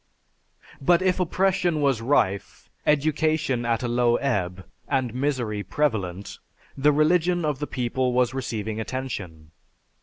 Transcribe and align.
But 0.81 1.03
if 1.03 1.19
oppression 1.19 1.79
was 1.79 2.01
rife, 2.01 2.71
education 2.87 3.67
at 3.67 3.83
a 3.83 3.87
low 3.87 4.15
ebb, 4.15 4.65
and 4.87 5.13
misery 5.13 5.61
prevalent, 5.61 6.39
the 6.75 6.91
religion 6.91 7.45
of 7.45 7.59
the 7.59 7.67
people 7.67 8.11
was 8.11 8.33
receiving 8.33 8.79
attention. 8.79 9.51